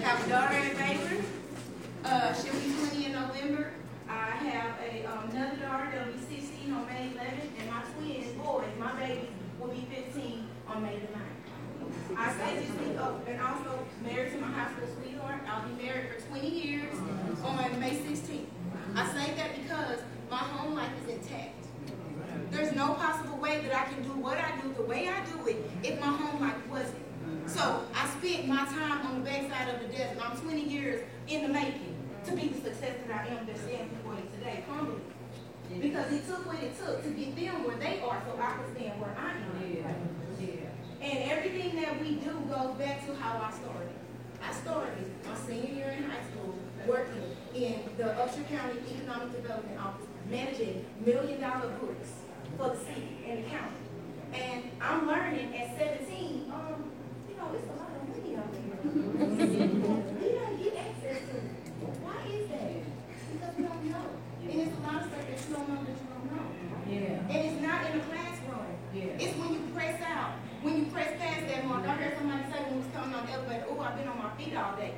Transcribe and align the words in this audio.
Have 0.00 0.26
a 0.26 0.28
daughter 0.28 0.56
in 0.56 0.76
Baker. 0.76 1.22
Uh, 2.04 2.34
she'll 2.34 2.52
be 2.54 2.74
twenty 2.74 3.06
in 3.06 3.12
November. 3.12 3.72
I 4.08 4.30
have 4.30 4.74
a, 4.80 5.06
another 5.28 5.56
daughter 5.56 5.88
that'll 5.92 6.12
be 6.12 6.18
sixteen 6.18 6.72
on 6.72 6.86
May 6.86 7.10
eleventh, 7.12 7.52
and 7.58 7.70
my 7.70 7.82
twins, 7.94 8.32
boys, 8.38 8.64
my 8.78 8.92
babies, 8.98 9.28
will 9.58 9.68
be 9.68 9.86
fifteen 9.92 10.46
on 10.66 10.82
May 10.82 10.98
the. 10.98 11.08
I 12.16 12.32
say 12.32 12.60
this 12.60 12.70
because, 12.70 13.20
and 13.26 13.40
also 13.40 13.84
married 14.04 14.32
to 14.32 14.38
my 14.38 14.48
high 14.48 14.70
school 14.72 14.88
sweetheart, 15.00 15.40
I'll 15.48 15.66
be 15.68 15.82
married 15.82 16.10
for 16.10 16.28
twenty 16.28 16.50
years 16.50 16.94
on 17.44 17.80
May 17.80 17.94
sixteenth. 18.06 18.48
I 18.94 19.06
say 19.06 19.34
that 19.34 19.56
because 19.56 20.00
my 20.30 20.38
home 20.38 20.74
life 20.74 20.90
is 21.02 21.14
intact. 21.14 21.66
There's 22.50 22.74
no 22.74 22.94
possible 22.94 23.38
way 23.38 23.60
that 23.60 23.74
I 23.74 23.84
can 23.92 24.02
do 24.02 24.10
what 24.10 24.38
I 24.38 24.52
do 24.60 24.72
the 24.74 24.82
way 24.82 25.08
I 25.08 25.24
do 25.26 25.46
it 25.48 25.70
if 25.82 26.00
my 26.00 26.06
home 26.06 26.40
life 26.40 26.66
wasn't. 26.68 26.96
So 27.46 27.84
I 27.94 28.08
spent 28.08 28.46
my 28.46 28.64
time 28.66 29.06
on 29.06 29.22
the 29.22 29.30
backside 29.30 29.74
of 29.74 29.80
the 29.80 30.02
and 30.10 30.20
I'm 30.20 30.36
twenty 30.36 30.64
years 30.64 31.02
in 31.28 31.42
the 31.42 31.48
making 31.48 31.96
to 32.26 32.32
be 32.32 32.48
the 32.48 32.60
success 32.60 32.96
that 33.06 33.16
I 33.16 33.26
am 33.34 33.46
that's 33.46 33.60
before 33.60 34.14
you 34.14 34.28
today, 34.38 34.64
humbly. 34.68 35.00
Because 35.78 36.12
it 36.12 36.26
took 36.26 36.46
what 36.46 36.58
it 36.62 36.76
took 36.78 37.02
to 37.04 37.10
get 37.10 37.36
them 37.36 37.64
where 37.64 37.76
they 37.76 38.00
are 38.00 38.22
so 38.26 38.34
I 38.40 38.50
can 38.58 38.74
stand 38.74 39.00
where 39.00 39.14
I 39.16 39.30
am. 39.30 39.54
Yeah. 39.62 39.94
Yeah. 40.40 41.06
And 41.06 41.30
everything 41.30 41.76
that 41.80 42.00
we 42.00 42.16
do 42.16 42.32
goes 42.50 42.74
back 42.76 43.06
to 43.06 43.14
how 43.14 43.38
I 43.38 43.50
started. 43.54 43.94
I 44.42 44.52
started 44.52 45.06
my 45.26 45.34
senior 45.46 45.72
year 45.74 45.94
in 45.96 46.04
high 46.10 46.24
school 46.32 46.54
working 46.86 47.22
in 47.54 47.80
the 47.96 48.04
Upshur 48.18 48.48
County 48.48 48.80
Economic 48.90 49.32
Development 49.32 49.78
Office, 49.78 50.06
managing 50.28 50.84
million 51.04 51.40
dollar 51.40 51.68
books 51.80 52.08
for 52.56 52.70
the 52.70 52.76
city 52.78 53.18
and 53.28 53.44
the 53.44 53.48
county. 53.50 53.76
And 54.34 54.64
I'm 54.80 55.06
learning 55.06 55.54
at 55.56 55.76
seventeen, 55.78 56.50
um, 56.52 56.90
you 57.28 57.36
know, 57.36 57.52
it's 57.54 57.68
a 57.68 57.76
lot 57.78 57.90
of 57.94 58.08
money 58.08 58.36
out 58.36 58.50
there. 58.52 58.60
We 58.82 60.28
don't 60.34 60.56
get 60.62 60.74
access 60.76 61.20
to 61.30 61.36
it. 61.36 61.44
Why 62.02 62.18
is 62.26 62.48
that? 62.48 62.72
Because 63.32 63.54
we 63.56 63.62
don't 63.64 63.84
know. 63.92 64.06
And 64.50 64.60
it's 64.60 64.72
a 64.76 64.80
lot 64.80 65.02
of 65.02 65.08
stuff 65.10 65.24
that 65.28 65.36
you 65.36 65.54
don't 65.54 65.68
know 65.68 65.80
that 65.84 65.96
you 66.00 66.06
don't 66.10 66.26
know. 66.32 66.46
Yeah, 66.88 67.30
And 67.30 67.38
it's 67.44 67.60
not 67.62 67.86
in 67.86 67.98
the 67.98 68.04
classroom. 68.08 68.66
yeah. 68.94 69.20
It's 69.22 69.36
when 69.38 69.52
you 69.52 69.60
press 69.74 70.00
out, 70.02 70.32
when 70.62 70.74
you 70.78 70.86
press 70.90 71.10
past 71.20 71.46
that 71.46 71.66
mark. 71.66 71.86
I 71.86 71.94
heard 71.94 72.16
somebody 72.18 72.42
say 72.50 72.58
when 72.66 72.72
we 72.74 72.78
was 72.82 72.90
coming 72.94 73.14
on 73.14 73.26
the 73.26 73.32
elevator, 73.32 73.66
oh, 73.70 73.78
I've 73.80 73.89
been 74.00 74.08
on 74.08 74.18
my 74.18 74.30
feet 74.36 74.56
all 74.56 74.76
day. 74.76 74.94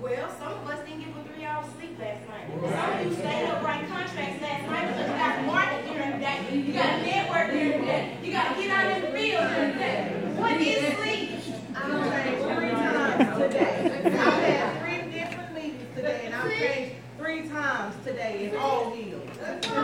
Well, 0.00 0.28
some 0.38 0.52
of 0.52 0.68
us 0.68 0.86
didn't 0.86 1.00
get 1.00 1.14
but 1.14 1.26
three 1.32 1.44
hours 1.44 1.66
sleep 1.78 1.98
last 1.98 2.28
night. 2.28 2.46
Some 2.50 2.62
of 2.62 3.06
you 3.06 3.14
stayed 3.14 3.46
up 3.50 3.62
writing 3.64 3.88
contracts 3.88 4.42
last 4.42 4.66
night 4.70 4.88
because 4.88 5.10
you 5.10 5.16
got 5.16 5.36
to 5.36 5.42
market 5.42 5.86
during 5.86 6.10
the 6.12 6.18
day. 6.18 6.38
You 6.52 6.72
got 6.72 6.96
to 6.96 7.02
network 7.02 7.50
during 7.50 7.80
the 7.80 7.86
day. 7.86 8.18
You 8.22 8.32
got 8.32 8.54
to 8.54 8.62
get 8.62 8.70
out 8.70 8.96
in 8.96 9.02
the 9.02 9.18
field 9.18 9.48
during 9.48 9.72
the 9.72 9.78
day. 9.78 9.96
What 10.36 10.60
is 10.60 10.96
sleep? 10.98 11.56
I've 11.76 12.24
changed 12.24 12.44
three 12.54 12.70
times 12.70 13.38
today. 13.38 14.02
I've 14.04 14.12
had 14.12 14.82
three 14.82 15.12
different 15.12 15.54
meetings 15.54 15.94
today, 15.94 16.22
and 16.26 16.34
I've 16.34 16.52
changed 16.52 16.94
three 17.18 17.48
times 17.48 17.94
today 18.04 18.50
in 18.50 18.56
all 18.56 18.94
deals. 18.94 19.30
Two 19.62 19.74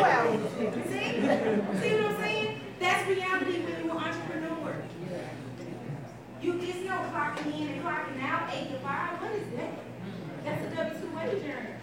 hours. 0.00 0.40
See? 0.88 1.20
See 1.80 1.94
what 1.94 2.10
I'm 2.10 2.16
saying? 2.20 2.60
That's 2.80 3.08
reality 3.08 3.60
when 3.60 3.84
you're 3.84 3.96
an 3.96 4.02
entrepreneur. 4.04 4.76
You 6.42 6.60
just 6.60 6.80
know 6.82 6.95
clocking 7.12 7.52
in 7.60 7.68
and 7.68 7.82
clocking 7.84 8.22
out, 8.22 8.50
eight 8.52 8.70
to 8.70 8.78
five, 8.80 9.20
what 9.20 9.32
is 9.32 9.48
that? 9.56 9.72
That's 10.44 10.62
a 10.64 10.76
W 10.76 11.00
two 11.00 11.10
wage 11.16 11.44
earner. 11.44 11.80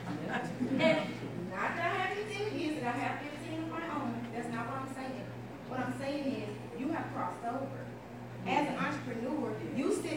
And 0.80 0.98
not 1.52 1.76
that 1.76 1.92
I 1.92 1.96
have 1.98 2.18
anything 2.18 2.48
against 2.48 2.78
it, 2.82 2.86
I 2.86 2.92
have 2.92 3.22
fifteen 3.22 3.64
of 3.64 3.70
my 3.70 3.86
own, 3.96 4.26
that's 4.34 4.50
not 4.50 4.68
what 4.68 4.78
I'm 4.82 4.94
saying. 4.96 5.26
What 5.70 5.80
I'm 5.80 5.98
saying 6.00 6.26
is, 6.26 6.50
you 6.80 6.88
have 6.90 7.06
crossed 7.14 7.44
over. 7.46 7.80
As 8.46 8.68
an 8.68 8.76
entrepreneur, 8.76 9.56
you 9.76 9.94
sit 9.96 10.13